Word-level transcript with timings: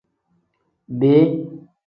Bii. 0.99 1.23